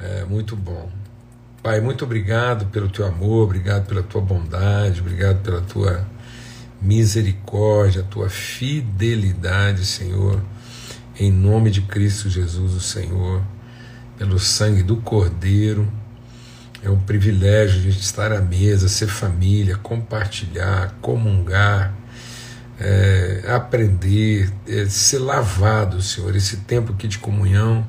É 0.00 0.24
muito 0.24 0.56
bom. 0.56 0.90
Pai, 1.62 1.80
muito 1.80 2.04
obrigado 2.04 2.66
pelo 2.66 2.90
teu 2.90 3.06
amor, 3.06 3.44
obrigado 3.44 3.86
pela 3.86 4.02
tua 4.02 4.20
bondade, 4.20 5.00
obrigado 5.00 5.42
pela 5.42 5.62
tua 5.62 6.06
misericórdia, 6.82 8.02
tua 8.02 8.28
fidelidade, 8.28 9.86
Senhor, 9.86 10.42
em 11.18 11.32
nome 11.32 11.70
de 11.70 11.80
Cristo 11.80 12.28
Jesus, 12.28 12.74
o 12.74 12.80
Senhor, 12.80 13.42
pelo 14.18 14.38
sangue 14.38 14.82
do 14.82 14.98
Cordeiro. 14.98 15.90
É 16.82 16.90
um 16.90 16.98
privilégio 16.98 17.80
gente 17.80 18.00
estar 18.00 18.30
à 18.30 18.42
mesa, 18.42 18.86
ser 18.86 19.06
família, 19.06 19.78
compartilhar, 19.78 20.94
comungar, 21.00 21.94
é, 22.78 23.44
aprender, 23.48 24.52
é, 24.68 24.84
ser 24.84 25.20
lavado, 25.20 26.02
Senhor. 26.02 26.36
Esse 26.36 26.58
tempo 26.58 26.92
aqui 26.92 27.08
de 27.08 27.18
comunhão 27.18 27.86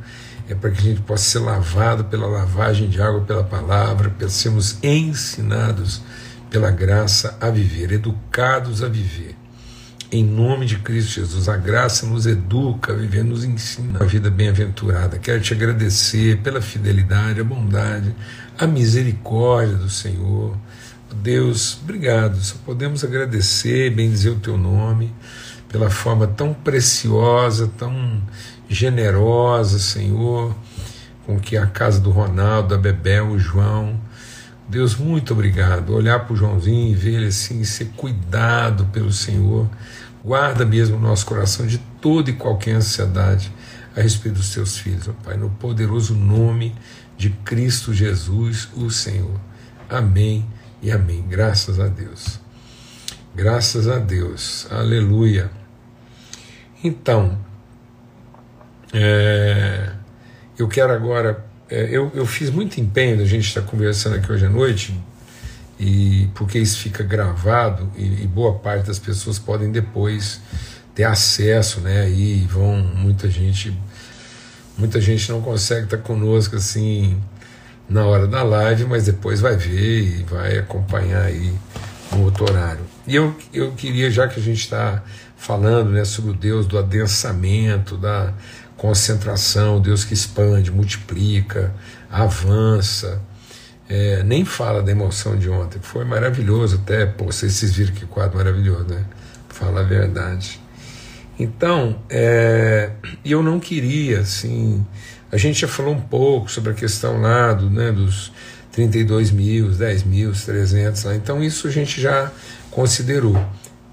é 0.50 0.56
para 0.56 0.72
que 0.72 0.80
a 0.80 0.84
gente 0.84 1.02
possa 1.02 1.24
ser 1.24 1.40
lavado 1.40 2.06
pela 2.06 2.28
lavagem 2.28 2.88
de 2.88 3.02
água, 3.02 3.22
pela 3.22 3.44
palavra, 3.44 4.10
para 4.10 4.30
sermos 4.30 4.78
ensinados 4.84 6.02
pela 6.50 6.72
graça 6.72 7.38
a 7.42 7.50
viver, 7.50 7.92
educados 7.92 8.84
a 8.84 8.88
viver. 8.88 9.36
Em 10.12 10.24
nome 10.24 10.66
de 10.66 10.78
Cristo 10.78 11.20
Jesus, 11.20 11.50
a 11.50 11.58
graça 11.58 12.06
nos 12.06 12.28
educa 12.28 12.94
a 12.94 12.96
viver, 12.96 13.24
nos 13.24 13.44
ensina 13.44 14.00
a 14.02 14.06
vida 14.06 14.30
bem-aventurada. 14.30 15.18
Quero 15.18 15.42
te 15.42 15.54
agradecer 15.54 16.38
pela 16.38 16.62
fidelidade, 16.62 17.42
a 17.42 17.44
bondade, 17.44 18.16
a 18.58 18.68
misericórdia 18.68 19.76
do 19.76 19.90
Senhor. 19.90 20.56
Deus, 21.22 21.80
obrigado. 21.82 22.38
Só 22.38 22.56
podemos 22.64 23.04
agradecer, 23.04 23.90
bendizer 23.90 24.32
o 24.32 24.40
teu 24.40 24.58
nome 24.58 25.14
pela 25.70 25.90
forma 25.90 26.28
tão 26.28 26.54
preciosa, 26.54 27.70
tão 27.78 28.22
generosa, 28.70 29.80
Senhor, 29.80 30.56
com 31.26 31.40
que 31.40 31.58
a 31.58 31.66
casa 31.66 32.00
do 32.00 32.12
Ronaldo, 32.12 32.76
a 32.76 32.78
Bebel, 32.78 33.30
o 33.30 33.40
João, 33.40 34.00
Deus, 34.68 34.96
muito 34.96 35.34
obrigado. 35.34 35.94
Olhar 35.94 36.26
para 36.26 36.34
o 36.34 36.36
Joãozinho 36.36 36.92
e 36.92 36.96
ver 36.96 37.16
ele 37.16 37.28
assim, 37.28 37.64
ser 37.64 37.90
cuidado 37.96 38.86
pelo 38.86 39.12
Senhor. 39.12 39.70
Guarda 40.24 40.66
mesmo 40.66 40.98
o 40.98 41.00
nosso 41.00 41.26
coração 41.26 41.68
de 41.68 41.78
toda 42.02 42.32
e 42.32 42.34
qualquer 42.34 42.76
ansiedade 42.76 43.52
a 43.96 44.02
respeito 44.02 44.38
dos 44.38 44.50
teus 44.50 44.78
filhos, 44.78 45.08
ó 45.08 45.14
Pai, 45.24 45.38
no 45.38 45.50
poderoso 45.52 46.16
nome 46.16 46.76
de 47.18 47.30
Cristo 47.30 47.94
Jesus, 47.94 48.68
o 48.76 48.90
Senhor. 48.90 49.40
Amém 49.88 50.46
e 50.82 50.92
amém. 50.92 51.24
Graças 51.28 51.80
a 51.80 51.88
Deus. 51.88 52.40
Graças 53.36 53.88
a 53.88 54.00
Deus. 54.00 54.68
Aleluia. 54.72 55.52
Então, 56.84 57.38
é, 58.98 59.90
eu 60.58 60.68
quero 60.68 60.94
agora 60.94 61.46
é, 61.70 61.90
eu, 61.92 62.12
eu 62.14 62.26
fiz 62.26 62.50
muito 62.50 62.80
empenho 62.80 63.18
da 63.18 63.26
gente 63.26 63.48
estar 63.48 63.62
conversando 63.62 64.16
aqui 64.16 64.32
hoje 64.32 64.46
à 64.46 64.50
noite, 64.50 64.98
e 65.80 66.30
porque 66.36 66.60
isso 66.60 66.80
fica 66.80 67.04
gravado 67.04 67.92
e, 67.98 68.24
e, 68.24 68.28
boa 68.28 68.54
parte 68.54 68.88
das 68.88 68.98
pessoas 68.98 69.38
podem 69.38 69.72
depois 69.72 70.40
ter 70.94 71.04
acesso, 71.04 71.82
né? 71.82 72.10
E 72.10 72.48
vão 72.50 72.78
muita 72.78 73.30
gente, 73.30 73.78
muita 74.78 75.02
gente 75.02 75.30
não 75.30 75.42
consegue 75.42 75.86
estar 75.86 75.98
conosco 75.98 76.56
assim 76.56 77.18
na 77.90 78.06
hora 78.06 78.26
da 78.26 78.42
live, 78.42 78.86
mas 78.86 79.06
depois 79.06 79.42
vai 79.42 79.58
ver 79.58 80.20
e 80.20 80.24
vai 80.24 80.58
acompanhar 80.58 81.24
aí 81.24 81.54
no 82.12 82.24
outro 82.24 82.46
horário. 82.50 82.86
E 83.06 83.16
eu, 83.16 83.36
eu 83.54 83.74
queria, 83.74 84.10
já 84.10 84.28
que 84.28 84.40
a 84.40 84.44
gente 84.44 84.62
está 84.62 85.04
falando 85.36 85.92
né, 85.92 86.06
sobre 86.06 86.32
o 86.32 86.34
Deus 86.34 86.66
do 86.66 86.78
adensamento, 86.78 87.98
da 87.98 88.34
concentração, 88.78 89.80
Deus 89.80 90.04
que 90.04 90.14
expande, 90.14 90.72
multiplica, 90.72 91.74
avança. 92.12 93.22
É, 93.88 94.24
nem 94.24 94.44
fala 94.44 94.82
da 94.82 94.92
emoção 94.92 95.38
de 95.38 95.48
ontem, 95.48 95.80
foi 95.80 96.04
maravilhoso 96.06 96.82
até, 96.82 97.06
pô, 97.06 97.26
vocês 97.26 97.72
viram 97.72 97.94
que 97.94 98.06
quadro 98.08 98.38
maravilhoso, 98.38 98.86
né? 98.86 99.06
Fala 99.48 99.82
a 99.82 99.84
verdade. 99.84 100.60
Então, 101.38 102.02
é, 102.10 102.92
eu 103.24 103.44
não 103.44 103.60
queria, 103.60 104.22
assim, 104.22 104.84
a 105.32 105.38
gente 105.38 105.60
já 105.60 105.68
falou 105.68 105.94
um 105.94 106.02
pouco 106.02 106.50
sobre 106.50 106.72
a 106.72 106.74
questão 106.74 107.22
lá 107.22 107.54
do, 107.54 107.70
né, 107.70 107.92
dos 107.92 108.32
32 108.72 109.32
mil, 109.32 109.70
10 109.70 110.04
mil, 110.04 110.32
300 110.32 111.04
lá, 111.04 111.16
então 111.16 111.44
isso 111.44 111.68
a 111.68 111.72
gente 111.72 112.02
já 112.02 112.32
considerou 112.72 113.38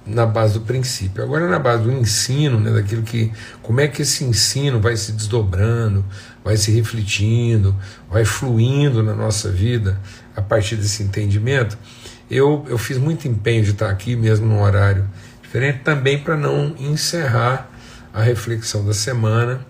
na 0.04 0.26
base 0.26 0.54
do 0.54 0.60
princípio. 0.62 1.22
Agora 1.22 1.48
na 1.48 1.58
base 1.58 1.84
do 1.84 1.92
ensino, 1.92 2.58
né, 2.58 2.70
daquilo 2.70 3.02
que 3.02 3.32
como 3.62 3.80
é 3.80 3.88
que 3.88 4.02
esse 4.02 4.24
ensino 4.24 4.80
vai 4.80 4.96
se 4.96 5.12
desdobrando, 5.12 6.04
vai 6.44 6.56
se 6.56 6.70
refletindo, 6.72 7.76
vai 8.10 8.24
fluindo 8.24 9.02
na 9.02 9.14
nossa 9.14 9.50
vida 9.50 9.98
a 10.34 10.42
partir 10.42 10.76
desse 10.76 11.02
entendimento. 11.02 11.78
Eu, 12.30 12.64
eu 12.68 12.78
fiz 12.78 12.98
muito 12.98 13.28
empenho 13.28 13.62
de 13.62 13.70
estar 13.70 13.90
aqui 13.90 14.16
mesmo 14.16 14.46
num 14.46 14.62
horário 14.62 15.08
diferente 15.42 15.80
também 15.84 16.18
para 16.18 16.36
não 16.36 16.74
encerrar 16.78 17.70
a 18.12 18.22
reflexão 18.22 18.84
da 18.84 18.94
semana 18.94 19.64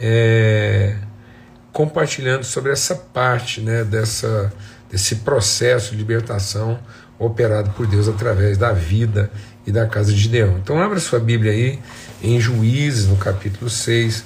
é, 0.00 0.96
compartilhando 1.72 2.44
sobre 2.44 2.72
essa 2.72 2.94
parte 2.94 3.60
né, 3.60 3.84
dessa, 3.84 4.52
desse 4.90 5.16
processo 5.16 5.92
de 5.92 5.96
libertação 5.96 6.78
operado 7.18 7.70
por 7.70 7.86
Deus 7.86 8.08
através 8.08 8.56
da 8.56 8.72
vida 8.72 9.30
e 9.68 9.72
da 9.72 9.86
casa 9.86 10.10
de 10.10 10.18
Gideão. 10.18 10.56
Então 10.56 10.80
abra 10.80 10.98
sua 10.98 11.20
Bíblia 11.20 11.52
aí 11.52 11.78
em 12.22 12.40
Juízes, 12.40 13.06
no 13.06 13.16
capítulo 13.16 13.68
6, 13.68 14.24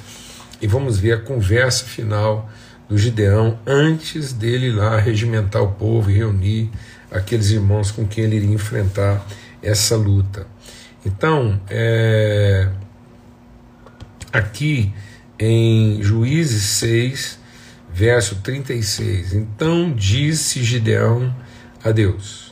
e 0.61 0.69
vamos 0.69 1.01
ver 1.01 1.15
a 1.15 1.19
conversa 1.19 1.85
final 1.85 2.49
do 2.89 2.97
Gideão 2.97 3.59
antes 3.67 4.33
dele 4.33 4.69
ir 4.69 4.71
lá 4.71 5.01
regimentar 5.01 5.61
o 5.61 5.73
povo 5.73 6.13
e 6.13 6.15
reunir 6.15 6.71
aqueles 7.11 7.51
irmãos 7.51 7.91
com 7.91 8.07
quem 8.07 8.23
ele 8.23 8.37
iria 8.37 8.55
enfrentar 8.55 9.27
essa 9.61 9.97
luta. 9.97 10.47
Então, 11.05 11.61
é, 11.69 12.69
aqui 14.33 14.95
em 15.41 16.01
Juízes 16.01 16.63
6, 16.63 17.41
verso 17.93 18.37
36, 18.37 19.35
então 19.35 19.93
disse 19.93 20.63
Gideão 20.63 21.35
a 21.83 21.91
Deus: 21.91 22.52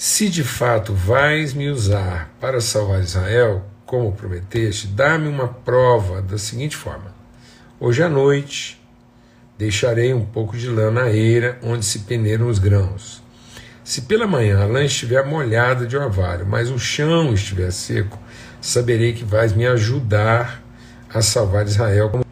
se 0.00 0.30
de 0.30 0.42
fato 0.42 0.94
vais 0.94 1.52
me 1.52 1.68
usar 1.68 2.34
para 2.40 2.58
salvar 2.62 3.02
Israel, 3.02 3.66
como 3.84 4.10
prometeste, 4.12 4.86
dá-me 4.86 5.28
uma 5.28 5.46
prova 5.46 6.22
da 6.22 6.38
seguinte 6.38 6.74
forma: 6.74 7.14
Hoje 7.78 8.02
à 8.02 8.08
noite 8.08 8.80
deixarei 9.58 10.14
um 10.14 10.24
pouco 10.24 10.56
de 10.56 10.68
lã 10.68 10.90
na 10.90 11.10
eira 11.10 11.58
onde 11.62 11.84
se 11.84 11.98
peneiram 11.98 12.48
os 12.48 12.58
grãos. 12.58 13.22
Se 13.84 14.00
pela 14.00 14.26
manhã 14.26 14.62
a 14.62 14.64
lã 14.64 14.82
estiver 14.82 15.22
molhada 15.26 15.86
de 15.86 15.98
orvalho, 15.98 16.46
mas 16.46 16.70
o 16.70 16.78
chão 16.78 17.34
estiver 17.34 17.70
seco, 17.70 18.18
saberei 18.58 19.12
que 19.12 19.22
vais 19.22 19.52
me 19.52 19.66
ajudar 19.66 20.62
a 21.12 21.20
salvar 21.20 21.66
Israel. 21.66 22.24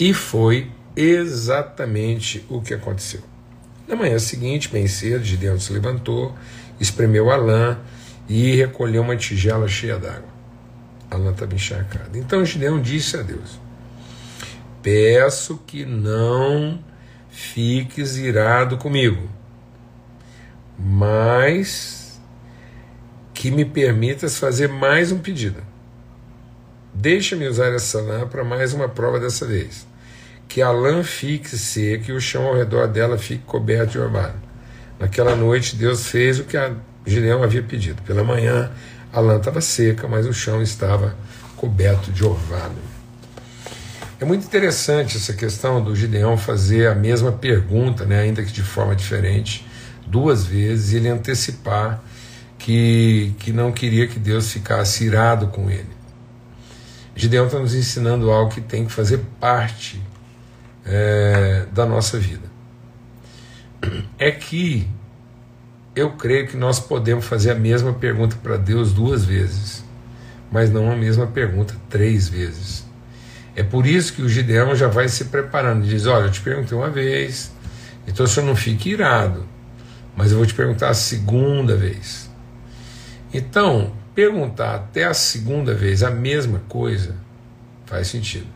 E 0.00 0.14
foi 0.14 0.70
exatamente 0.96 2.46
o 2.48 2.62
que 2.62 2.72
aconteceu. 2.72 3.20
Na 3.86 3.94
manhã 3.94 4.18
seguinte, 4.18 4.70
bem 4.70 4.86
cedo, 4.86 5.22
Gideão 5.24 5.60
se 5.60 5.70
levantou 5.70 6.34
espremeu 6.80 7.30
a 7.30 7.36
lã 7.36 7.78
e 8.28 8.56
recolheu 8.56 9.02
uma 9.02 9.16
tigela 9.16 9.66
cheia 9.66 9.98
d'água. 9.98 10.28
A 11.10 11.16
lã 11.16 11.30
estava 11.30 11.54
encharcada. 11.54 12.18
Então 12.18 12.44
Gideão 12.44 12.80
disse 12.80 13.16
a 13.16 13.22
Deus: 13.22 13.58
Peço 14.82 15.58
que 15.66 15.84
não 15.84 16.78
fiques 17.30 18.16
irado 18.16 18.76
comigo, 18.76 19.28
mas 20.78 22.20
que 23.32 23.50
me 23.50 23.64
permitas 23.64 24.38
fazer 24.38 24.68
mais 24.68 25.12
um 25.12 25.18
pedido. 25.18 25.62
Deixa-me 26.92 27.46
usar 27.46 27.72
essa 27.72 28.00
lã 28.00 28.26
para 28.26 28.42
mais 28.42 28.72
uma 28.72 28.88
prova 28.88 29.20
dessa 29.20 29.46
vez. 29.46 29.86
Que 30.48 30.60
a 30.60 30.72
lã 30.72 31.04
fique 31.04 31.56
seca 31.56 32.10
e 32.10 32.14
o 32.14 32.20
chão 32.20 32.46
ao 32.46 32.56
redor 32.56 32.88
dela 32.88 33.16
fique 33.16 33.44
coberto 33.44 33.92
de 33.92 33.98
orvalho. 34.00 34.47
Naquela 34.98 35.36
noite, 35.36 35.76
Deus 35.76 36.08
fez 36.08 36.40
o 36.40 36.44
que 36.44 36.56
a 36.56 36.72
Gideão 37.06 37.42
havia 37.42 37.62
pedido. 37.62 38.02
Pela 38.02 38.24
manhã, 38.24 38.70
a 39.12 39.20
lã 39.20 39.36
estava 39.36 39.60
seca, 39.60 40.08
mas 40.08 40.26
o 40.26 40.32
chão 40.32 40.60
estava 40.60 41.16
coberto 41.56 42.10
de 42.10 42.24
orvalho. 42.24 42.88
É 44.20 44.24
muito 44.24 44.44
interessante 44.44 45.16
essa 45.16 45.32
questão 45.32 45.82
do 45.82 45.94
Gideão 45.94 46.36
fazer 46.36 46.88
a 46.88 46.94
mesma 46.94 47.30
pergunta, 47.30 48.04
né, 48.04 48.22
ainda 48.22 48.42
que 48.42 48.50
de 48.50 48.62
forma 48.62 48.96
diferente, 48.96 49.64
duas 50.04 50.44
vezes, 50.44 50.92
e 50.92 50.96
ele 50.96 51.08
antecipar 51.08 52.02
que, 52.58 53.32
que 53.38 53.52
não 53.52 53.70
queria 53.70 54.08
que 54.08 54.18
Deus 54.18 54.52
ficasse 54.52 55.04
irado 55.04 55.46
com 55.48 55.70
ele. 55.70 55.96
Gideão 57.14 57.46
está 57.46 57.60
nos 57.60 57.74
ensinando 57.74 58.30
algo 58.30 58.50
que 58.50 58.60
tem 58.60 58.84
que 58.84 58.92
fazer 58.92 59.20
parte 59.38 60.02
é, 60.84 61.66
da 61.72 61.86
nossa 61.86 62.18
vida 62.18 62.57
é 64.18 64.30
que 64.30 64.88
eu 65.94 66.12
creio 66.12 66.46
que 66.48 66.56
nós 66.56 66.78
podemos 66.80 67.24
fazer 67.24 67.50
a 67.50 67.54
mesma 67.54 67.92
pergunta 67.92 68.36
para 68.42 68.56
Deus 68.56 68.92
duas 68.92 69.24
vezes, 69.24 69.84
mas 70.50 70.70
não 70.70 70.90
a 70.90 70.96
mesma 70.96 71.26
pergunta 71.26 71.74
três 71.88 72.28
vezes. 72.28 72.86
É 73.54 73.62
por 73.62 73.86
isso 73.86 74.12
que 74.12 74.22
o 74.22 74.28
Gideão 74.28 74.76
já 74.76 74.86
vai 74.86 75.08
se 75.08 75.24
preparando. 75.26 75.84
Diz: 75.84 76.06
Olha, 76.06 76.26
eu 76.26 76.30
te 76.30 76.40
perguntei 76.40 76.78
uma 76.78 76.90
vez, 76.90 77.50
então 78.06 78.24
o 78.24 78.28
senhor 78.28 78.46
não 78.46 78.54
fique 78.54 78.90
irado, 78.90 79.44
mas 80.16 80.30
eu 80.30 80.38
vou 80.38 80.46
te 80.46 80.54
perguntar 80.54 80.90
a 80.90 80.94
segunda 80.94 81.74
vez. 81.74 82.30
Então, 83.34 83.92
perguntar 84.14 84.74
até 84.74 85.04
a 85.04 85.14
segunda 85.14 85.74
vez 85.74 86.02
a 86.02 86.10
mesma 86.10 86.60
coisa 86.68 87.16
faz 87.84 88.08
sentido. 88.08 88.46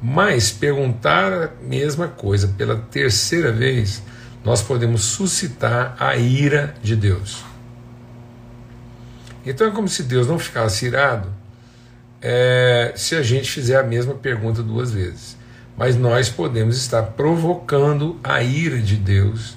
Mas 0.00 0.52
perguntar 0.52 1.32
a 1.32 1.50
mesma 1.60 2.06
coisa 2.06 2.48
pela 2.56 2.76
terceira 2.76 3.50
vez, 3.50 4.02
nós 4.44 4.62
podemos 4.62 5.02
suscitar 5.02 5.96
a 5.98 6.16
ira 6.16 6.74
de 6.82 6.96
Deus. 6.96 7.44
Então 9.44 9.66
é 9.66 9.70
como 9.70 9.88
se 9.88 10.02
Deus 10.02 10.26
não 10.26 10.38
ficasse 10.38 10.86
irado 10.86 11.32
é, 12.20 12.92
se 12.96 13.14
a 13.14 13.22
gente 13.22 13.50
fizer 13.50 13.78
a 13.78 13.82
mesma 13.82 14.14
pergunta 14.14 14.62
duas 14.62 14.92
vezes. 14.92 15.36
Mas 15.76 15.96
nós 15.96 16.28
podemos 16.28 16.76
estar 16.76 17.02
provocando 17.02 18.18
a 18.22 18.42
ira 18.42 18.78
de 18.78 18.96
Deus 18.96 19.56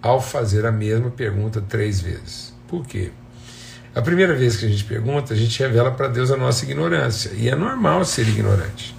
ao 0.00 0.20
fazer 0.20 0.64
a 0.64 0.72
mesma 0.72 1.10
pergunta 1.10 1.60
três 1.60 2.00
vezes. 2.00 2.54
Por 2.66 2.86
quê? 2.86 3.12
A 3.94 4.00
primeira 4.00 4.34
vez 4.34 4.56
que 4.56 4.64
a 4.64 4.68
gente 4.68 4.84
pergunta, 4.84 5.34
a 5.34 5.36
gente 5.36 5.58
revela 5.58 5.90
para 5.90 6.08
Deus 6.08 6.30
a 6.30 6.36
nossa 6.36 6.64
ignorância. 6.64 7.32
E 7.34 7.48
é 7.48 7.54
normal 7.54 8.04
ser 8.04 8.26
ignorante. 8.26 8.94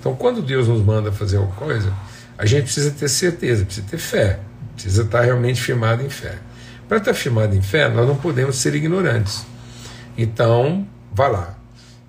Então, 0.00 0.16
quando 0.16 0.42
Deus 0.42 0.66
nos 0.66 0.82
manda 0.82 1.12
fazer 1.12 1.36
alguma 1.36 1.54
coisa, 1.54 1.92
a 2.36 2.46
gente 2.46 2.64
precisa 2.64 2.90
ter 2.90 3.08
certeza, 3.08 3.64
precisa 3.64 3.86
ter 3.88 3.98
fé, 3.98 4.40
precisa 4.80 5.02
estar 5.02 5.20
realmente 5.20 5.60
firmado 5.60 6.02
em 6.02 6.08
fé. 6.08 6.38
Para 6.88 6.98
estar 6.98 7.12
firmado 7.12 7.54
em 7.54 7.60
fé, 7.60 7.88
nós 7.88 8.06
não 8.08 8.16
podemos 8.16 8.56
ser 8.56 8.74
ignorantes. 8.74 9.44
Então, 10.16 10.86
vá 11.12 11.28
lá. 11.28 11.54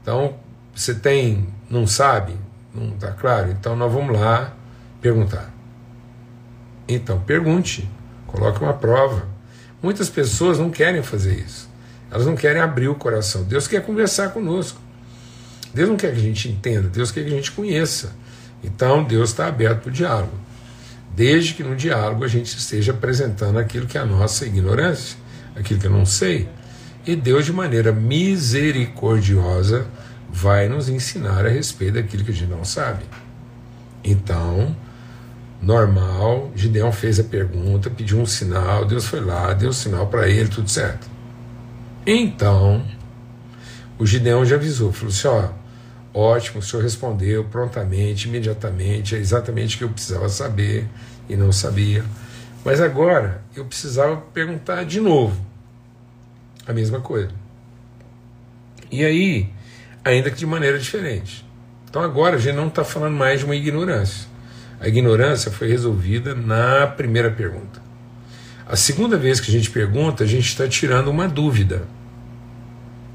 Então, 0.02 0.36
você 0.74 0.96
tem, 0.96 1.48
não 1.70 1.86
sabe, 1.86 2.34
não 2.74 2.94
está 2.94 3.12
claro? 3.12 3.52
Então, 3.52 3.76
nós 3.76 3.92
vamos 3.92 4.18
lá 4.18 4.54
perguntar. 5.02 5.52
Então, 6.88 7.20
pergunte, 7.20 7.90
coloque 8.26 8.64
uma 8.64 8.74
prova. 8.74 9.28
Muitas 9.84 10.10
pessoas 10.10 10.58
não 10.58 10.70
querem 10.70 11.04
fazer 11.04 11.36
isso. 11.36 11.70
Elas 12.10 12.26
não 12.26 12.36
querem 12.36 12.62
abrir 12.62 12.88
o 12.88 12.96
coração. 12.96 13.44
Deus 13.44 13.68
quer 13.68 13.86
conversar 13.86 14.30
conosco. 14.30 14.80
Deus 15.74 15.90
não 15.90 15.98
quer 15.98 16.12
que 16.14 16.20
a 16.20 16.24
gente 16.24 16.50
entenda, 16.50 16.90
Deus 16.90 17.12
quer 17.12 17.24
que 17.24 17.32
a 17.32 17.36
gente 17.36 17.52
conheça. 17.52 18.14
Então, 18.64 19.04
Deus 19.04 19.30
está 19.30 19.48
aberto 19.48 19.82
para 19.82 19.90
o 19.90 19.94
diálogo. 19.94 20.51
Desde 21.16 21.54
que 21.54 21.64
no 21.64 21.76
diálogo 21.76 22.24
a 22.24 22.28
gente 22.28 22.58
esteja 22.58 22.92
apresentando 22.92 23.60
aquilo 23.60 23.86
que 23.86 23.98
é 23.98 24.02
a 24.02 24.06
nossa 24.06 24.46
ignorância, 24.46 25.18
aquilo 25.56 25.80
que 25.80 25.88
eu 25.88 25.92
não 25.92 26.06
sei. 26.06 26.48
E 27.06 27.16
Deus, 27.16 27.46
de 27.46 27.54
maneira 27.54 27.92
misericordiosa, 27.92 29.88
vai 30.30 30.70
nos 30.70 30.88
ensinar 30.88 31.46
a 31.46 31.50
respeito 31.50 31.96
daquilo 31.96 32.24
que 32.24 32.32
a 32.32 32.34
gente 32.34 32.50
não 32.50 32.64
sabe. 32.64 33.04
Então, 34.04 34.76
normal, 35.62 36.52
Gideão 36.56 36.92
fez 36.92 37.20
a 37.20 37.24
pergunta, 37.24 37.90
pediu 37.90 38.20
um 38.20 38.26
sinal, 38.26 38.86
Deus 38.86 39.06
foi 39.06 39.20
lá, 39.20 39.54
deu 39.54 39.70
um 39.70 39.74
sinal 39.74 40.08
para 40.08 40.30
ele, 40.30 40.50
tudo 40.50 40.70
certo. 40.70 41.10
Então, 42.06 42.84
o 44.00 44.06
Gideão 44.06 44.46
já 44.46 44.56
avisou, 44.56 44.92
falou 44.92 45.14
assim: 45.14 45.28
ó, 45.28 45.50
ótimo, 46.14 46.60
o 46.60 46.62
senhor 46.62 46.84
respondeu 46.84 47.44
prontamente, 47.46 48.28
imediatamente, 48.28 49.16
é 49.16 49.20
exatamente 49.20 49.76
o 49.76 49.78
que 49.80 49.84
eu 49.84 49.90
precisava 49.90 50.30
saber 50.30 50.88
e 51.30 51.36
não 51.36 51.52
sabia. 51.52 52.04
Mas 52.64 52.80
agora 52.80 53.42
eu 53.56 53.66
precisava 53.66 54.18
perguntar 54.18 54.84
de 54.86 55.00
novo 55.00 55.40
a 56.68 56.74
mesma 56.74 57.00
coisa. 57.00 57.32
E 58.92 59.04
aí, 59.04 59.50
ainda 60.04 60.30
que 60.30 60.38
de 60.38 60.46
maneira 60.46 60.78
diferente. 60.78 61.46
Então 61.90 62.02
agora 62.02 62.36
a 62.36 62.40
gente 62.40 62.56
não 62.56 62.68
está 62.68 62.84
falando 62.84 63.16
mais 63.16 63.40
de 63.40 63.46
uma 63.46 63.56
ignorância. 63.56 64.28
A 64.80 64.88
ignorância 64.88 65.52
foi 65.52 65.68
resolvida 65.68 66.34
na 66.34 66.88
primeira 66.88 67.30
pergunta. 67.30 67.82
A 68.66 68.76
segunda 68.76 69.18
vez 69.18 69.40
que 69.40 69.50
a 69.50 69.54
gente 69.54 69.70
pergunta, 69.70 70.24
a 70.24 70.28
gente 70.28 70.48
está 70.48 70.68
tirando 70.68 71.10
uma 71.10 71.28
dúvida. 71.28 71.84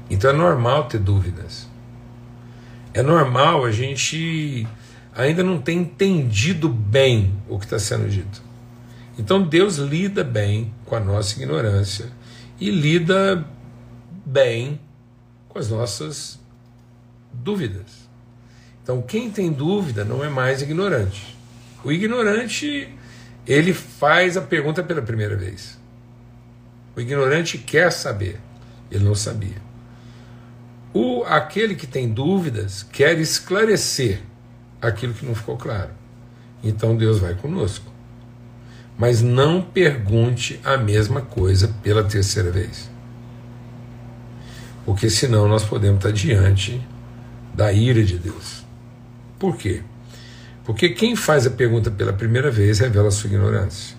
Então 0.09 0.29
é 0.29 0.33
normal 0.33 0.85
ter 0.85 0.99
dúvidas. 0.99 1.66
É 2.93 3.01
normal 3.01 3.65
a 3.65 3.71
gente 3.71 4.67
ainda 5.15 5.43
não 5.43 5.59
ter 5.59 5.73
entendido 5.73 6.69
bem 6.69 7.33
o 7.47 7.57
que 7.57 7.65
está 7.65 7.79
sendo 7.79 8.09
dito. 8.09 8.41
Então 9.17 9.41
Deus 9.41 9.77
lida 9.77 10.23
bem 10.23 10.73
com 10.85 10.95
a 10.95 10.99
nossa 10.99 11.35
ignorância 11.35 12.11
e 12.59 12.69
lida 12.69 13.45
bem 14.25 14.79
com 15.49 15.59
as 15.59 15.69
nossas 15.69 16.39
dúvidas. 17.33 18.07
Então, 18.83 19.01
quem 19.01 19.29
tem 19.29 19.51
dúvida 19.51 20.05
não 20.05 20.23
é 20.23 20.29
mais 20.29 20.61
ignorante. 20.61 21.35
O 21.83 21.91
ignorante, 21.91 22.89
ele 23.45 23.73
faz 23.73 24.37
a 24.37 24.41
pergunta 24.41 24.81
pela 24.81 25.01
primeira 25.01 25.35
vez. 25.35 25.77
O 26.95 27.01
ignorante 27.01 27.57
quer 27.57 27.91
saber, 27.91 28.39
ele 28.89 29.03
não 29.03 29.13
sabia. 29.13 29.66
O 30.93 31.23
aquele 31.23 31.75
que 31.75 31.85
tem 31.85 32.09
dúvidas 32.09 32.83
quer 32.83 33.19
esclarecer 33.19 34.21
aquilo 34.81 35.13
que 35.13 35.25
não 35.25 35.35
ficou 35.35 35.57
claro. 35.57 35.91
Então 36.63 36.95
Deus 36.95 37.19
vai 37.19 37.35
conosco. 37.35 37.91
Mas 38.97 39.21
não 39.21 39.61
pergunte 39.61 40.59
a 40.63 40.77
mesma 40.77 41.21
coisa 41.21 41.73
pela 41.83 42.03
terceira 42.03 42.49
vez. 42.49 42.89
Porque 44.85 45.09
senão 45.09 45.47
nós 45.47 45.63
podemos 45.63 45.97
estar 45.97 46.11
diante 46.11 46.81
da 47.53 47.71
ira 47.71 48.03
de 48.03 48.17
Deus. 48.17 48.65
Por 49.37 49.55
quê? 49.57 49.83
Porque 50.63 50.89
quem 50.89 51.15
faz 51.15 51.45
a 51.45 51.49
pergunta 51.49 51.91
pela 51.91 52.11
primeira 52.11 52.49
vez 52.49 52.79
revela 52.79 53.11
sua 53.11 53.29
ignorância. 53.29 53.95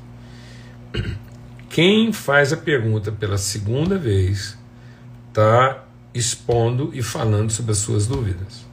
Quem 1.69 2.13
faz 2.13 2.53
a 2.53 2.57
pergunta 2.57 3.13
pela 3.13 3.39
segunda 3.39 3.97
vez 3.97 4.59
está 5.29 5.85
expondo 6.15 6.91
e 6.93 7.03
falando 7.03 7.51
sobre 7.51 7.73
as 7.73 7.79
suas 7.79 8.07
dúvidas. 8.07 8.67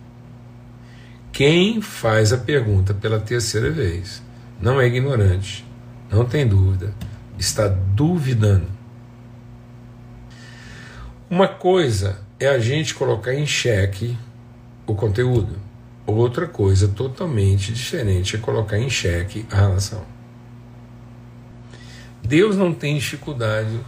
Quem 1.31 1.81
faz 1.81 2.31
a 2.31 2.37
pergunta 2.37 2.93
pela 2.93 3.19
terceira 3.19 3.69
vez 3.69 4.23
não 4.61 4.79
é 4.79 4.87
ignorante, 4.87 5.65
não 6.09 6.25
tem 6.25 6.47
dúvida, 6.47 6.93
está 7.37 7.67
duvidando. 7.67 8.67
Uma 11.29 11.47
coisa 11.47 12.21
é 12.39 12.47
a 12.47 12.59
gente 12.59 12.95
colocar 12.95 13.33
em 13.33 13.45
xeque 13.45 14.17
o 14.87 14.95
conteúdo. 14.95 15.59
Outra 16.05 16.47
coisa 16.47 16.87
totalmente 16.87 17.73
diferente 17.73 18.35
é 18.35 18.39
colocar 18.39 18.77
em 18.77 18.89
xeque 18.89 19.45
a 19.51 19.55
relação. 19.55 20.05
Deus 22.23 22.55
não 22.55 22.73
tem 22.73 22.95
dificuldade 22.95 23.79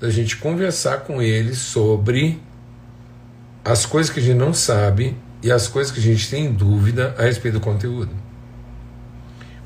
da 0.00 0.10
gente 0.10 0.36
conversar 0.36 1.04
com 1.04 1.22
Ele 1.22 1.54
sobre 1.54 2.40
as 3.66 3.84
coisas 3.84 4.12
que 4.12 4.20
a 4.20 4.22
gente 4.22 4.38
não 4.38 4.54
sabe 4.54 5.16
e 5.42 5.50
as 5.50 5.66
coisas 5.66 5.92
que 5.92 5.98
a 5.98 6.02
gente 6.02 6.30
tem 6.30 6.52
dúvida 6.52 7.16
a 7.18 7.22
respeito 7.22 7.54
do 7.54 7.60
conteúdo. 7.60 8.12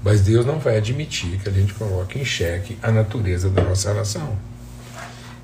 Mas 0.03 0.23
Deus 0.23 0.47
não 0.47 0.59
vai 0.59 0.79
admitir 0.79 1.39
que 1.39 1.47
a 1.51 1.53
gente 1.53 1.75
coloque 1.75 2.19
em 2.19 2.25
xeque 2.25 2.79
a 2.83 2.91
natureza 2.91 3.51
da 3.51 3.63
nossa 3.63 3.93
relação. 3.93 4.39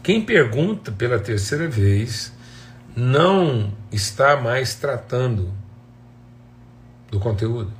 Quem 0.02 0.22
pergunta 0.22 0.90
pela 0.90 1.18
terceira 1.18 1.68
vez 1.68 2.32
não 2.96 3.75
está 3.92 4.40
mais 4.40 4.75
tratando 4.75 5.52
do 7.10 7.20
conteúdo. 7.20 7.70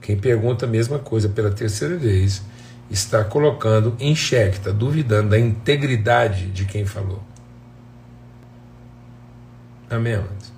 Quem 0.00 0.16
pergunta 0.16 0.64
a 0.64 0.68
mesma 0.68 0.98
coisa 0.98 1.28
pela 1.28 1.50
terceira 1.50 1.98
vez 1.98 2.42
está 2.90 3.22
colocando 3.24 3.94
em 4.00 4.16
xeque, 4.16 4.56
está 4.56 4.70
duvidando 4.70 5.30
da 5.30 5.38
integridade 5.38 6.46
de 6.46 6.64
quem 6.64 6.86
falou. 6.86 7.22
Amém, 9.90 10.14
amados? 10.14 10.52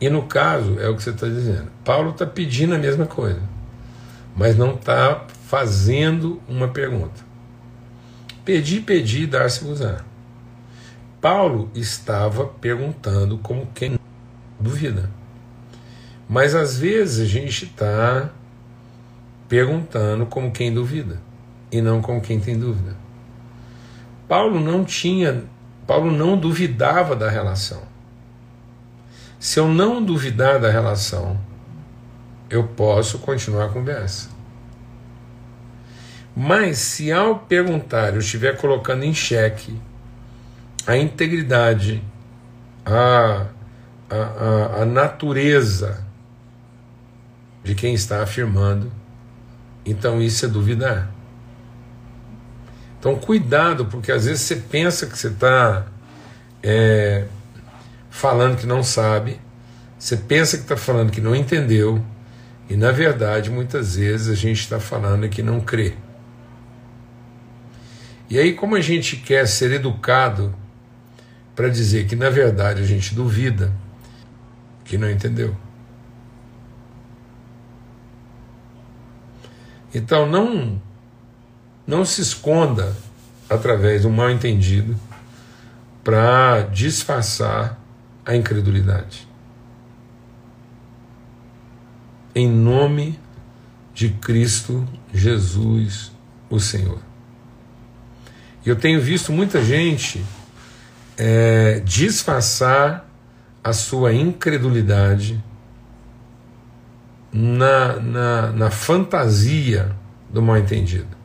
E 0.00 0.10
no 0.10 0.22
caso, 0.22 0.78
é 0.80 0.88
o 0.88 0.96
que 0.96 1.02
você 1.02 1.10
está 1.10 1.26
dizendo. 1.28 1.70
Paulo 1.84 2.10
está 2.10 2.26
pedindo 2.26 2.74
a 2.74 2.78
mesma 2.78 3.06
coisa, 3.06 3.40
mas 4.36 4.56
não 4.56 4.74
está 4.74 5.26
fazendo 5.44 6.40
uma 6.48 6.68
pergunta. 6.68 7.20
Pedi, 8.44 8.80
pedi, 8.80 9.26
dar-se-vos-á. 9.26 10.00
Paulo 11.20 11.70
estava 11.72 12.46
perguntando 12.46 13.38
como 13.38 13.68
quem 13.72 13.96
duvida. 14.58 15.08
Mas 16.28 16.54
às 16.54 16.76
vezes 16.76 17.20
a 17.20 17.28
gente 17.28 17.66
está 17.66 18.30
perguntando 19.48 20.26
como 20.26 20.50
quem 20.50 20.72
duvida 20.72 21.20
e 21.70 21.80
não 21.80 22.02
como 22.02 22.20
quem 22.20 22.40
tem 22.40 22.58
dúvida. 22.58 22.96
Paulo 24.26 24.58
não 24.58 24.84
tinha, 24.84 25.44
Paulo 25.86 26.10
não 26.10 26.36
duvidava 26.36 27.14
da 27.16 27.28
relação. 27.28 27.82
Se 29.38 29.58
eu 29.58 29.66
não 29.66 30.02
duvidar 30.02 30.60
da 30.60 30.70
relação, 30.70 31.38
eu 32.48 32.64
posso 32.64 33.18
continuar 33.18 33.66
a 33.66 33.68
conversa. 33.68 34.30
Mas 36.34 36.78
se 36.78 37.12
ao 37.12 37.40
perguntar 37.40 38.14
eu 38.14 38.20
estiver 38.20 38.56
colocando 38.56 39.04
em 39.04 39.12
xeque 39.12 39.78
a 40.86 40.96
integridade, 40.96 42.02
a, 42.84 43.46
a, 44.08 44.16
a, 44.16 44.82
a 44.82 44.86
natureza 44.86 46.04
de 47.62 47.74
quem 47.74 47.94
está 47.94 48.22
afirmando, 48.22 48.90
então 49.84 50.20
isso 50.20 50.44
é 50.44 50.48
duvidar. 50.48 51.11
Então, 53.02 53.16
cuidado, 53.16 53.86
porque 53.86 54.12
às 54.12 54.26
vezes 54.26 54.42
você 54.42 54.54
pensa 54.54 55.08
que 55.08 55.18
você 55.18 55.26
está 55.26 55.86
é, 56.62 57.24
falando 58.08 58.56
que 58.56 58.64
não 58.64 58.80
sabe, 58.80 59.40
você 59.98 60.16
pensa 60.16 60.56
que 60.56 60.62
está 60.62 60.76
falando 60.76 61.10
que 61.10 61.20
não 61.20 61.34
entendeu, 61.34 62.00
e 62.70 62.76
na 62.76 62.92
verdade, 62.92 63.50
muitas 63.50 63.96
vezes 63.96 64.28
a 64.28 64.36
gente 64.36 64.60
está 64.60 64.78
falando 64.78 65.28
que 65.28 65.42
não 65.42 65.60
crê. 65.60 65.94
E 68.30 68.38
aí, 68.38 68.52
como 68.52 68.76
a 68.76 68.80
gente 68.80 69.16
quer 69.16 69.48
ser 69.48 69.72
educado 69.72 70.54
para 71.56 71.68
dizer 71.68 72.06
que 72.06 72.14
na 72.14 72.30
verdade 72.30 72.82
a 72.82 72.86
gente 72.86 73.16
duvida, 73.16 73.72
que 74.84 74.96
não 74.96 75.10
entendeu. 75.10 75.56
Então 79.92 80.24
não 80.24 80.80
não 81.86 82.04
se 82.04 82.20
esconda 82.20 82.96
através 83.48 84.02
do 84.02 84.10
mal 84.10 84.30
entendido 84.30 84.96
para 86.02 86.62
disfarçar 86.62 87.78
a 88.24 88.34
incredulidade. 88.36 89.28
Em 92.34 92.48
nome 92.48 93.18
de 93.94 94.08
Cristo 94.08 94.86
Jesus, 95.12 96.12
o 96.48 96.58
Senhor. 96.58 96.98
Eu 98.64 98.76
tenho 98.76 99.00
visto 99.00 99.32
muita 99.32 99.62
gente 99.62 100.24
é, 101.16 101.80
disfarçar 101.80 103.06
a 103.62 103.72
sua 103.72 104.12
incredulidade 104.12 105.42
na, 107.32 107.96
na, 108.00 108.52
na 108.52 108.70
fantasia 108.70 109.94
do 110.30 110.40
mal 110.40 110.58
entendido. 110.58 111.21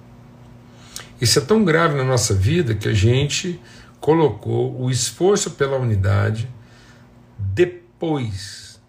Isso 1.19 1.39
é 1.39 1.41
tão 1.41 1.63
grave 1.63 1.95
na 1.95 2.03
nossa 2.03 2.33
vida 2.33 2.75
que 2.75 2.87
a 2.87 2.93
gente 2.93 3.59
colocou 3.99 4.79
o 4.79 4.89
esforço 4.91 5.51
pela 5.51 5.77
unidade 5.77 6.49
depois, 7.37 8.79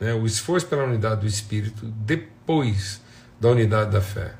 né, 0.00 0.14
o 0.14 0.26
esforço 0.26 0.66
pela 0.66 0.84
unidade 0.84 1.20
do 1.20 1.26
Espírito 1.26 1.86
depois 1.86 3.00
da 3.40 3.50
unidade 3.50 3.90
da 3.90 4.00
fé. 4.00 4.34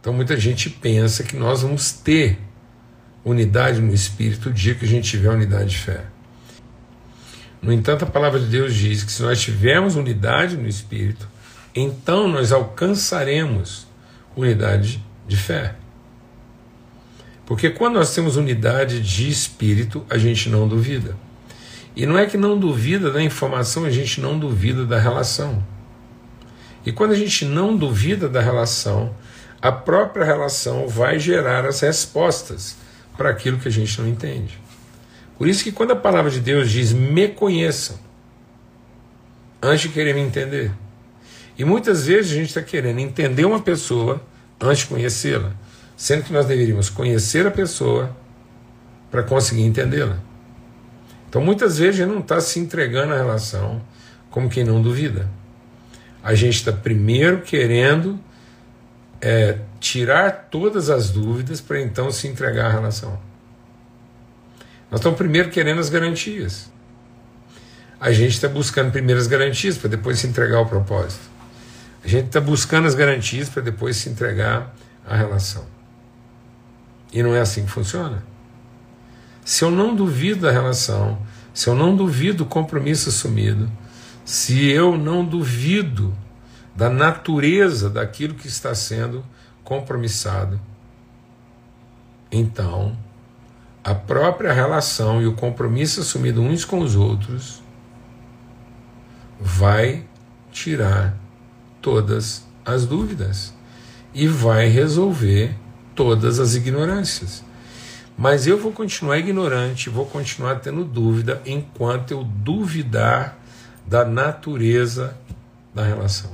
Então 0.00 0.12
muita 0.12 0.36
gente 0.36 0.68
pensa 0.68 1.22
que 1.22 1.36
nós 1.36 1.62
vamos 1.62 1.92
ter 1.92 2.38
unidade 3.24 3.80
no 3.80 3.94
Espírito 3.94 4.48
o 4.48 4.52
dia 4.52 4.74
que 4.74 4.84
a 4.84 4.88
gente 4.88 5.08
tiver 5.08 5.30
unidade 5.30 5.70
de 5.70 5.78
fé. 5.78 6.06
No 7.60 7.72
entanto, 7.72 8.04
a 8.04 8.08
palavra 8.08 8.40
de 8.40 8.46
Deus 8.46 8.74
diz 8.74 9.04
que 9.04 9.12
se 9.12 9.22
nós 9.22 9.40
tivermos 9.40 9.94
unidade 9.94 10.56
no 10.56 10.66
Espírito, 10.66 11.28
então 11.72 12.26
nós 12.26 12.50
alcançaremos 12.50 13.86
unidade 14.36 15.02
de 15.26 15.36
fé. 15.36 15.74
Porque 17.46 17.70
quando 17.70 17.94
nós 17.94 18.14
temos 18.14 18.36
unidade 18.36 19.00
de 19.00 19.28
espírito, 19.28 20.04
a 20.08 20.16
gente 20.16 20.48
não 20.48 20.66
duvida. 20.66 21.16
E 21.94 22.06
não 22.06 22.18
é 22.18 22.26
que 22.26 22.36
não 22.36 22.58
duvida 22.58 23.10
da 23.10 23.22
informação, 23.22 23.84
a 23.84 23.90
gente 23.90 24.20
não 24.20 24.38
duvida 24.38 24.86
da 24.86 24.98
relação. 24.98 25.62
E 26.84 26.90
quando 26.92 27.12
a 27.12 27.16
gente 27.16 27.44
não 27.44 27.76
duvida 27.76 28.28
da 28.28 28.40
relação, 28.40 29.14
a 29.60 29.70
própria 29.70 30.24
relação 30.24 30.88
vai 30.88 31.18
gerar 31.18 31.66
as 31.66 31.80
respostas 31.80 32.76
para 33.16 33.30
aquilo 33.30 33.58
que 33.58 33.68
a 33.68 33.70
gente 33.70 34.00
não 34.00 34.08
entende. 34.08 34.58
Por 35.36 35.46
isso 35.46 35.62
que 35.62 35.72
quando 35.72 35.92
a 35.92 35.96
palavra 35.96 36.30
de 36.30 36.40
Deus 36.40 36.70
diz 36.70 36.92
me 36.92 37.28
conheçam, 37.28 37.98
antes 39.62 39.82
de 39.82 39.88
querer 39.90 40.14
me 40.14 40.20
entender. 40.20 40.72
E 41.58 41.64
muitas 41.64 42.06
vezes 42.06 42.32
a 42.32 42.34
gente 42.34 42.48
está 42.48 42.62
querendo 42.62 42.98
entender 42.98 43.44
uma 43.44 43.60
pessoa 43.60 44.20
antes 44.60 44.82
de 44.82 44.86
conhecê-la, 44.86 45.52
sendo 45.96 46.24
que 46.24 46.32
nós 46.32 46.46
deveríamos 46.46 46.88
conhecer 46.88 47.46
a 47.46 47.50
pessoa 47.50 48.16
para 49.10 49.22
conseguir 49.22 49.62
entendê-la. 49.62 50.18
Então 51.28 51.42
muitas 51.42 51.78
vezes 51.78 52.00
a 52.00 52.04
gente 52.04 52.14
não 52.14 52.20
está 52.20 52.40
se 52.40 52.58
entregando 52.58 53.12
à 53.12 53.16
relação 53.16 53.82
como 54.30 54.48
quem 54.48 54.64
não 54.64 54.80
duvida. 54.80 55.28
A 56.22 56.34
gente 56.34 56.56
está 56.56 56.72
primeiro 56.72 57.42
querendo 57.42 58.18
é, 59.20 59.58
tirar 59.80 60.48
todas 60.50 60.88
as 60.90 61.10
dúvidas 61.10 61.60
para 61.60 61.80
então 61.80 62.10
se 62.10 62.28
entregar 62.28 62.66
à 62.66 62.70
relação. 62.70 63.18
Nós 64.90 65.00
estamos 65.00 65.18
primeiro 65.18 65.50
querendo 65.50 65.80
as 65.80 65.88
garantias. 65.88 66.70
A 68.00 68.12
gente 68.12 68.32
está 68.32 68.48
buscando 68.48 68.90
primeiro 68.90 69.20
as 69.20 69.26
garantias 69.26 69.78
para 69.78 69.88
depois 69.88 70.18
se 70.18 70.26
entregar 70.26 70.58
ao 70.58 70.66
propósito. 70.66 71.31
A 72.04 72.08
gente 72.08 72.26
está 72.26 72.40
buscando 72.40 72.86
as 72.86 72.94
garantias 72.94 73.48
para 73.48 73.62
depois 73.62 73.96
se 73.96 74.08
entregar 74.08 74.74
à 75.06 75.16
relação. 75.16 75.64
E 77.12 77.22
não 77.22 77.34
é 77.34 77.40
assim 77.40 77.64
que 77.64 77.70
funciona. 77.70 78.24
Se 79.44 79.64
eu 79.64 79.70
não 79.70 79.94
duvido 79.94 80.42
da 80.42 80.50
relação, 80.50 81.18
se 81.52 81.68
eu 81.68 81.74
não 81.74 81.94
duvido 81.94 82.38
do 82.38 82.46
compromisso 82.46 83.08
assumido, 83.08 83.70
se 84.24 84.68
eu 84.70 84.96
não 84.96 85.24
duvido 85.24 86.14
da 86.74 86.88
natureza 86.88 87.90
daquilo 87.90 88.34
que 88.34 88.46
está 88.46 88.74
sendo 88.74 89.24
compromissado, 89.62 90.60
então 92.30 92.96
a 93.84 93.94
própria 93.94 94.52
relação 94.52 95.20
e 95.20 95.26
o 95.26 95.34
compromisso 95.34 96.00
assumido 96.00 96.40
uns 96.40 96.64
com 96.64 96.78
os 96.78 96.94
outros 96.94 97.62
vai 99.40 100.04
tirar 100.52 101.16
todas 101.82 102.46
as 102.64 102.86
dúvidas 102.86 103.52
e 104.14 104.26
vai 104.26 104.68
resolver 104.68 105.54
todas 105.94 106.38
as 106.38 106.54
ignorâncias. 106.54 107.44
Mas 108.16 108.46
eu 108.46 108.56
vou 108.58 108.72
continuar 108.72 109.18
ignorante, 109.18 109.90
vou 109.90 110.06
continuar 110.06 110.56
tendo 110.56 110.84
dúvida 110.84 111.42
enquanto 111.44 112.12
eu 112.12 112.22
duvidar 112.22 113.38
da 113.86 114.04
natureza 114.04 115.16
da 115.74 115.82
relação. 115.82 116.30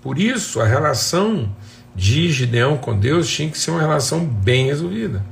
Por 0.00 0.18
isso, 0.18 0.60
a 0.60 0.66
relação 0.66 1.54
de 1.94 2.30
Gideão 2.30 2.76
com 2.76 2.98
Deus 2.98 3.28
tinha 3.28 3.50
que 3.50 3.58
ser 3.58 3.70
uma 3.70 3.80
relação 3.80 4.24
bem 4.24 4.66
resolvida. 4.66 5.24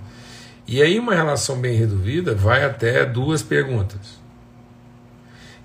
E 0.67 0.83
aí, 0.83 0.99
uma 0.99 1.15
relação 1.15 1.61
bem 1.61 1.77
resolvida 1.77 2.35
vai 2.35 2.65
até 2.65 3.05
duas 3.05 3.43
perguntas. 3.43 4.22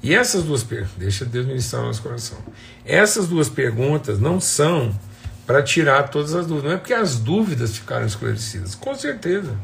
E 0.02 0.14
essas 0.14 0.44
duas 0.44 0.64
perguntas, 0.64 0.96
deixa 0.98 1.26
Deus 1.26 1.46
ministrar 1.46 1.82
no 1.82 1.88
nosso 1.88 2.02
coração. 2.02 2.38
Essas 2.86 3.28
duas 3.28 3.50
perguntas 3.50 4.20
não 4.20 4.40
são 4.40 4.98
para 5.46 5.64
tirar 5.64 6.10
todas 6.10 6.36
as 6.36 6.46
dúvidas, 6.46 6.70
não 6.70 6.76
é 6.76 6.78
porque 6.78 6.94
as 6.94 7.18
dúvidas 7.18 7.76
ficaram 7.76 8.06
esclarecidas, 8.06 8.76
com 8.76 8.94
certeza. 8.94 9.56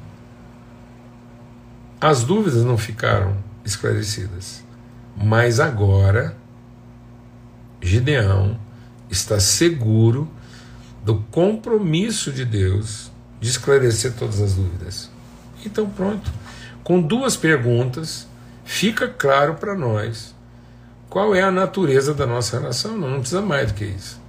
As 1.99 2.23
dúvidas 2.23 2.63
não 2.63 2.77
ficaram 2.77 3.37
esclarecidas, 3.63 4.63
mas 5.15 5.59
agora 5.59 6.35
Gideão 7.81 8.57
está 9.09 9.39
seguro 9.39 10.29
do 11.03 11.17
compromisso 11.31 12.31
de 12.31 12.45
Deus 12.45 13.11
de 13.39 13.49
esclarecer 13.49 14.13
todas 14.13 14.41
as 14.41 14.53
dúvidas. 14.53 15.09
Então, 15.65 15.89
pronto. 15.89 16.31
Com 16.83 17.01
duas 17.01 17.35
perguntas, 17.35 18.27
fica 18.63 19.08
claro 19.08 19.55
para 19.55 19.75
nós 19.75 20.36
qual 21.10 21.36
é 21.36 21.41
a 21.41 21.51
natureza 21.51 22.13
da 22.13 22.25
nossa 22.25 22.60
relação. 22.60 22.98
Não, 22.98 23.10
não 23.10 23.20
precisa 23.20 23.41
mais 23.41 23.72
do 23.72 23.75
que 23.75 23.86
isso. 23.86 24.22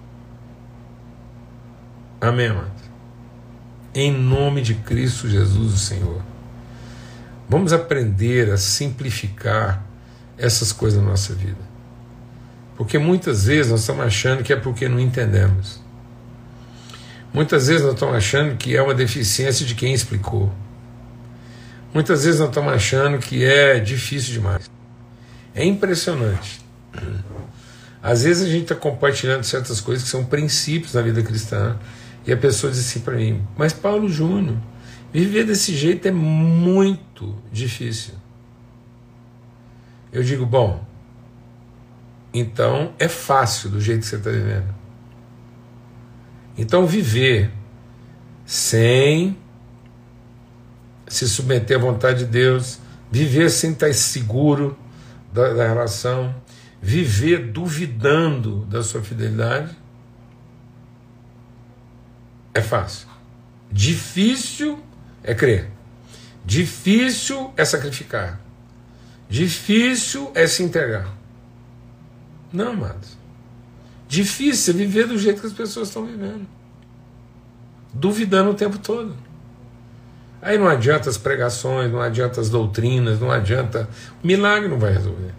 Amém, 2.21 2.49
amado? 2.49 2.73
Em 3.95 4.13
nome 4.13 4.63
de 4.63 4.75
Cristo 4.75 5.29
Jesus, 5.29 5.75
o 5.75 5.79
Senhor. 5.79 6.23
Vamos 7.49 7.73
aprender 7.73 8.51
a 8.51 8.57
simplificar 8.57 9.85
essas 10.37 10.73
coisas 10.73 11.01
na 11.03 11.11
nossa 11.11 11.35
vida. 11.35 11.61
Porque 12.77 12.99
muitas 12.99 13.45
vezes 13.45 13.71
nós 13.71 13.81
estamos 13.81 14.05
achando 14.05 14.43
que 14.43 14.53
é 14.53 14.57
porque 14.57 14.89
não 14.89 14.99
entendemos. 14.99 15.81
Muitas 17.33 17.69
vezes 17.69 17.83
nós 17.83 17.95
estamos 17.95 18.15
achando 18.15 18.57
que 18.57 18.77
é 18.77 18.83
uma 18.83 18.95
deficiência 18.95 19.65
de 19.65 19.75
quem 19.75 19.93
explicou. 19.93 20.53
Muitas 21.95 22.25
vezes 22.25 22.41
nós 22.41 22.49
estamos 22.49 22.73
achando 22.73 23.19
que 23.19 23.45
é 23.45 23.79
difícil 23.79 24.33
demais. 24.33 24.69
É 25.55 25.65
impressionante. 25.65 26.61
Às 28.03 28.25
vezes 28.25 28.49
a 28.49 28.51
gente 28.51 28.63
está 28.65 28.75
compartilhando 28.75 29.45
certas 29.45 29.81
coisas 29.81 30.03
que 30.03 30.11
são 30.11 30.25
princípios 30.25 30.93
da 30.93 31.01
vida 31.01 31.23
cristã 31.23 31.79
e 32.27 32.33
a 32.33 32.37
pessoa 32.37 32.73
diz 32.73 32.81
assim 32.81 32.99
para 32.99 33.15
mim: 33.15 33.47
Mas 33.57 33.73
Paulo 33.73 34.09
Júnior, 34.09 34.57
viver 35.13 35.45
desse 35.45 35.73
jeito 35.73 36.09
é 36.09 36.11
muito 36.11 37.39
difícil. 37.53 38.15
Eu 40.13 40.25
digo: 40.25 40.45
Bom, 40.45 40.85
então 42.33 42.93
é 42.99 43.07
fácil 43.07 43.71
do 43.71 43.81
jeito 43.81 44.01
que 44.01 44.07
você 44.07 44.17
está 44.17 44.31
vivendo. 44.31 44.75
Então 46.59 46.87
viver 46.87 47.53
sem 48.45 49.37
se 51.15 51.29
submeter 51.29 51.77
à 51.77 51.81
vontade 51.81 52.21
de 52.21 52.25
Deus, 52.27 52.79
viver 53.11 53.49
sem 53.49 53.73
estar 53.73 53.93
seguro 53.95 54.77
da, 55.33 55.53
da 55.53 55.69
relação, 55.69 56.35
viver 56.83 57.53
duvidando 57.53 58.65
da 58.67 58.83
sua 58.83 59.01
fidelidade, 59.01 59.77
é 62.53 62.61
fácil. 62.61 63.09
Difícil 63.71 64.79
é 65.23 65.35
crer. 65.35 65.71
Difícil 66.45 67.53
é 67.57 67.65
sacrificar. 67.65 68.41
Difícil 69.29 70.31
é 70.35 70.47
se 70.47 70.63
entregar. 70.63 71.17
Não, 72.53 72.73
amados. 72.73 73.17
Difícil 74.09 74.75
é 74.75 74.77
viver 74.77 75.07
do 75.07 75.19
jeito 75.19 75.41
que 75.41 75.47
as 75.47 75.53
pessoas 75.53 75.89
estão 75.89 76.05
vivendo. 76.05 76.47
Duvidando 77.93 78.51
o 78.51 78.55
tempo 78.55 78.79
todo. 78.79 79.17
Aí 80.45 80.59
não 80.59 80.69
adianta 80.69 81.09
as 81.09 81.17
pregações, 81.17 81.91
não 81.91 82.03
adianta 82.03 82.39
as 82.39 82.51
doutrinas, 82.51 83.19
não 83.19 83.31
adianta. 83.31 83.89
Milagre 84.23 84.69
não 84.69 84.79
vai 84.79 84.93
resolver. 84.93 85.33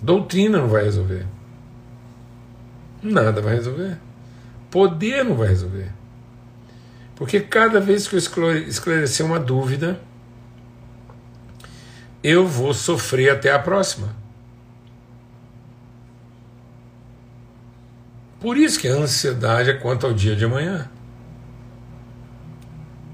Doutrina 0.00 0.58
não 0.58 0.68
vai 0.68 0.84
resolver. 0.84 1.26
Nada 3.02 3.42
vai 3.42 3.56
resolver. 3.56 3.98
Poder 4.70 5.24
não 5.24 5.34
vai 5.34 5.48
resolver. 5.48 5.90
Porque 7.16 7.40
cada 7.40 7.80
vez 7.80 8.06
que 8.06 8.14
eu 8.14 8.58
esclarecer 8.58 9.26
uma 9.26 9.40
dúvida, 9.40 10.00
eu 12.22 12.46
vou 12.46 12.72
sofrer 12.72 13.30
até 13.30 13.52
a 13.52 13.58
próxima. 13.58 14.14
Por 18.38 18.56
isso 18.56 18.78
que 18.78 18.86
a 18.86 18.94
ansiedade 18.94 19.68
é 19.68 19.74
quanto 19.74 20.06
ao 20.06 20.14
dia 20.14 20.36
de 20.36 20.44
amanhã. 20.44 20.88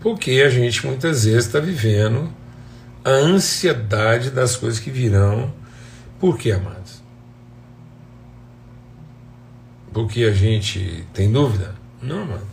Porque 0.07 0.41
a 0.41 0.49
gente 0.49 0.87
muitas 0.87 1.25
vezes 1.25 1.47
está 1.47 1.59
vivendo 1.59 2.33
a 3.05 3.11
ansiedade 3.11 4.31
das 4.31 4.55
coisas 4.55 4.79
que 4.79 4.89
virão. 4.89 5.53
Por 6.21 6.39
quê, 6.39 6.53
amados? 6.53 7.03
Porque 9.93 10.23
a 10.23 10.31
gente 10.31 11.05
tem 11.13 11.33
dúvida? 11.33 11.75
Não, 12.01 12.25
mano. 12.25 12.47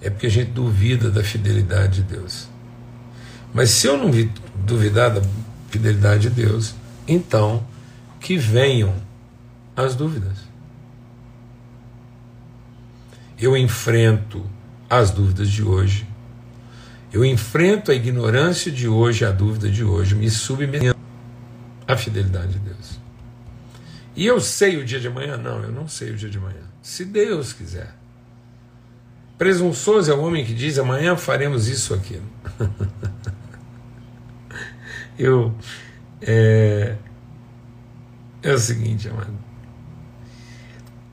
É 0.00 0.08
porque 0.08 0.26
a 0.26 0.30
gente 0.30 0.52
duvida 0.52 1.10
da 1.10 1.22
fidelidade 1.22 2.02
de 2.02 2.14
Deus. 2.14 2.48
Mas 3.52 3.68
se 3.68 3.86
eu 3.86 3.98
não 3.98 4.10
duvidar 4.64 5.10
da 5.10 5.20
fidelidade 5.68 6.30
de 6.30 6.46
Deus, 6.46 6.74
então 7.06 7.62
que 8.18 8.38
venham 8.38 8.94
as 9.76 9.94
dúvidas. 9.94 10.38
Eu 13.38 13.54
enfrento 13.54 14.42
as 14.88 15.10
dúvidas 15.10 15.50
de 15.50 15.62
hoje 15.62 16.13
eu 17.14 17.24
enfrento 17.24 17.92
a 17.92 17.94
ignorância 17.94 18.72
de 18.72 18.88
hoje, 18.88 19.24
a 19.24 19.30
dúvida 19.30 19.70
de 19.70 19.84
hoje, 19.84 20.16
me 20.16 20.28
submetendo 20.28 20.98
à 21.86 21.96
fidelidade 21.96 22.54
de 22.54 22.58
Deus. 22.58 22.98
E 24.16 24.26
eu 24.26 24.40
sei 24.40 24.78
o 24.78 24.84
dia 24.84 24.98
de 24.98 25.06
amanhã? 25.06 25.36
Não, 25.36 25.62
eu 25.62 25.70
não 25.70 25.86
sei 25.86 26.10
o 26.10 26.16
dia 26.16 26.28
de 26.28 26.38
amanhã. 26.38 26.62
Se 26.82 27.04
Deus 27.04 27.52
quiser. 27.52 27.94
Presunçoso 29.38 30.10
é 30.10 30.14
o 30.14 30.24
homem 30.24 30.44
que 30.44 30.52
diz: 30.52 30.76
amanhã 30.76 31.16
faremos 31.16 31.68
isso 31.68 31.94
aquilo. 31.94 32.26
eu. 35.16 35.54
É, 36.20 36.96
é 38.42 38.52
o 38.52 38.58
seguinte, 38.58 39.08
amado. 39.08 39.38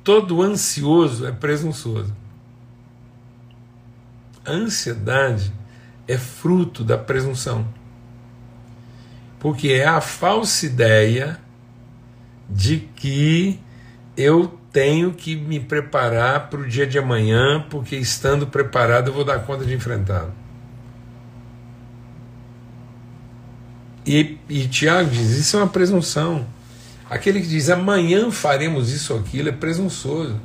Todo 0.03 0.41
ansioso 0.41 1.27
é 1.27 1.31
presunçoso. 1.31 2.15
A 4.43 4.51
ansiedade 4.51 5.60
é 6.11 6.17
fruto 6.17 6.83
da 6.83 6.97
presunção. 6.97 7.65
Porque 9.39 9.69
é 9.69 9.87
a 9.87 10.01
falsa 10.01 10.65
ideia 10.65 11.39
de 12.49 12.79
que 12.95 13.59
eu 14.17 14.59
tenho 14.71 15.13
que 15.13 15.35
me 15.35 15.59
preparar 15.59 16.49
para 16.49 16.59
o 16.59 16.67
dia 16.67 16.85
de 16.85 16.99
amanhã, 16.99 17.65
porque 17.69 17.95
estando 17.95 18.45
preparado 18.45 19.07
eu 19.07 19.13
vou 19.13 19.23
dar 19.23 19.39
conta 19.39 19.65
de 19.65 19.73
enfrentá-lo. 19.73 20.33
E, 24.05 24.37
e 24.49 24.67
Tiago 24.67 25.09
diz: 25.09 25.29
isso 25.31 25.57
é 25.57 25.59
uma 25.61 25.69
presunção. 25.69 26.45
Aquele 27.09 27.41
que 27.41 27.47
diz 27.47 27.69
amanhã 27.69 28.31
faremos 28.31 28.91
isso 28.91 29.13
ou 29.13 29.19
aquilo 29.19 29.49
é 29.49 29.51
presunçoso, 29.51 30.39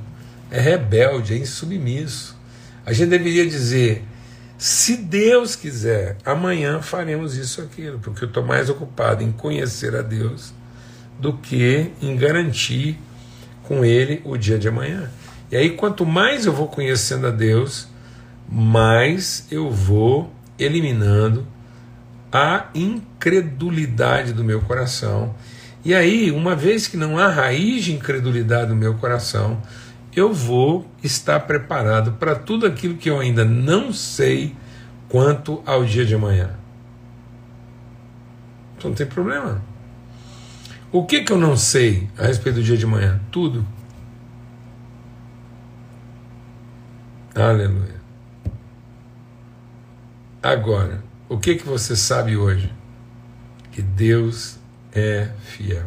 é 0.50 0.60
rebelde, 0.60 1.34
é 1.34 1.38
insubmisso. 1.38 2.36
A 2.84 2.92
gente 2.92 3.10
deveria 3.10 3.46
dizer: 3.46 4.04
se 4.58 4.96
Deus 4.96 5.54
quiser, 5.54 6.16
amanhã 6.24 6.80
faremos 6.80 7.36
isso 7.36 7.60
aquilo, 7.60 7.98
porque 7.98 8.24
eu 8.24 8.28
estou 8.28 8.42
mais 8.42 8.70
ocupado 8.70 9.22
em 9.22 9.30
conhecer 9.30 9.94
a 9.94 10.02
Deus 10.02 10.54
do 11.18 11.34
que 11.34 11.90
em 12.00 12.16
garantir 12.16 12.98
com 13.62 13.84
Ele 13.84 14.22
o 14.24 14.36
dia 14.36 14.58
de 14.58 14.68
amanhã. 14.68 15.10
E 15.50 15.56
aí, 15.56 15.70
quanto 15.70 16.06
mais 16.06 16.46
eu 16.46 16.52
vou 16.52 16.68
conhecendo 16.68 17.26
a 17.26 17.30
Deus, 17.30 17.88
mais 18.48 19.46
eu 19.50 19.70
vou 19.70 20.32
eliminando 20.58 21.46
a 22.32 22.66
incredulidade 22.74 24.32
do 24.32 24.42
meu 24.42 24.60
coração. 24.62 25.34
E 25.84 25.94
aí, 25.94 26.32
uma 26.32 26.56
vez 26.56 26.88
que 26.88 26.96
não 26.96 27.18
há 27.18 27.28
raiz 27.28 27.84
de 27.84 27.92
incredulidade 27.92 28.70
no 28.70 28.76
meu 28.76 28.94
coração, 28.94 29.62
eu 30.16 30.32
vou 30.32 30.90
estar 31.02 31.38
preparado 31.40 32.12
para 32.12 32.34
tudo 32.34 32.66
aquilo 32.66 32.96
que 32.96 33.10
eu 33.10 33.20
ainda 33.20 33.44
não 33.44 33.92
sei 33.92 34.56
quanto 35.10 35.62
ao 35.66 35.84
dia 35.84 36.06
de 36.06 36.14
amanhã. 36.14 36.56
Então 38.76 38.88
não 38.90 38.96
tem 38.96 39.06
problema. 39.06 39.62
O 40.90 41.04
que, 41.04 41.22
que 41.22 41.30
eu 41.30 41.36
não 41.36 41.54
sei 41.54 42.08
a 42.16 42.24
respeito 42.24 42.56
do 42.56 42.62
dia 42.62 42.78
de 42.78 42.86
amanhã? 42.86 43.20
Tudo. 43.30 43.66
Aleluia. 47.34 47.96
Agora, 50.42 51.04
o 51.28 51.36
que, 51.36 51.56
que 51.56 51.66
você 51.66 51.94
sabe 51.94 52.38
hoje? 52.38 52.72
Que 53.70 53.82
Deus 53.82 54.58
é 54.94 55.28
fiel. 55.42 55.84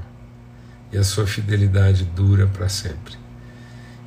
E 0.91 0.97
a 0.99 1.03
sua 1.03 1.25
fidelidade 1.25 2.03
dura 2.03 2.45
para 2.45 2.69
sempre 2.69 3.18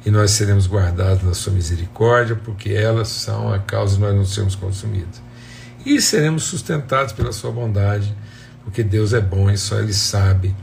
e 0.04 0.10
nós 0.10 0.32
seremos 0.32 0.66
guardados 0.66 1.22
na 1.22 1.34
sua 1.34 1.52
misericórdia, 1.52 2.34
porque 2.36 2.70
elas 2.70 3.08
são 3.08 3.52
a 3.52 3.58
causa 3.58 3.94
de 3.94 4.00
nós 4.00 4.14
não 4.14 4.24
sermos 4.24 4.54
consumidos. 4.54 5.22
E 5.84 6.00
seremos 6.00 6.44
sustentados 6.44 7.12
pela 7.12 7.32
sua 7.32 7.50
bondade, 7.52 8.14
porque 8.64 8.82
Deus 8.82 9.12
é 9.12 9.20
bom 9.20 9.50
e 9.50 9.56
só 9.56 9.78
Ele 9.78 9.92
sabe, 9.92 10.54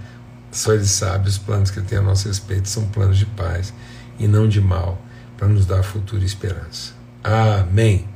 só 0.51 0.73
Ele 0.73 0.85
sabe 0.85 1.29
os 1.29 1.37
planos 1.37 1.71
que 1.71 1.79
Ele 1.79 1.87
tem 1.87 1.97
a 1.99 2.01
nosso 2.01 2.27
respeito, 2.27 2.67
são 2.67 2.87
planos 2.87 3.17
de 3.17 3.25
paz 3.25 3.73
e 4.17 4.27
não 4.27 4.47
de 4.47 4.59
mal, 4.59 5.01
para 5.37 5.47
nos 5.47 5.65
dar 5.65 5.83
futuro 5.83 6.21
e 6.21 6.25
esperança. 6.25 6.93
Amém. 7.23 8.07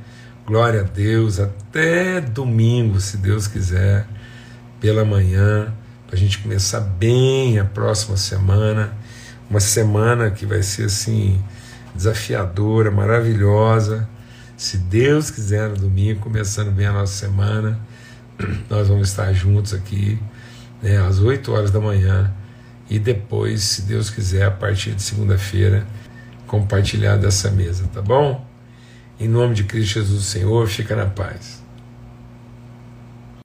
Glória 0.46 0.80
a 0.80 0.84
Deus. 0.84 1.40
Até 1.40 2.20
domingo, 2.20 3.00
se 3.00 3.16
Deus 3.16 3.46
quiser, 3.46 4.06
pela 4.78 5.04
manhã, 5.04 5.72
para 6.06 6.16
a 6.16 6.18
gente 6.18 6.38
começar 6.38 6.80
bem 6.80 7.58
a 7.58 7.64
próxima 7.64 8.18
semana 8.18 8.92
uma 9.48 9.60
semana 9.60 10.30
que 10.30 10.46
vai 10.46 10.62
ser 10.62 10.84
assim 10.84 11.42
desafiadora, 11.94 12.90
maravilhosa. 12.90 14.08
Se 14.56 14.76
Deus 14.76 15.30
quiser, 15.30 15.68
no 15.68 15.76
domingo, 15.76 16.20
começando 16.20 16.70
bem 16.70 16.86
a 16.86 16.92
nossa 16.92 17.12
semana, 17.12 17.78
nós 18.68 18.88
vamos 18.88 19.08
estar 19.08 19.32
juntos 19.32 19.74
aqui 19.74 20.18
né, 20.82 20.98
às 20.98 21.18
8 21.18 21.52
horas 21.52 21.70
da 21.70 21.80
manhã 21.80 22.32
e 22.88 22.98
depois, 22.98 23.62
se 23.62 23.82
Deus 23.82 24.10
quiser, 24.10 24.44
a 24.44 24.50
partir 24.50 24.92
de 24.92 25.02
segunda-feira, 25.02 25.86
compartilhar 26.46 27.16
dessa 27.16 27.50
mesa, 27.50 27.88
tá 27.92 28.02
bom? 28.02 28.46
Em 29.18 29.26
nome 29.26 29.54
de 29.54 29.64
Cristo 29.64 30.00
Jesus, 30.00 30.24
Senhor, 30.26 30.66
fica 30.68 30.94
na 30.94 31.06
paz. 31.06 31.63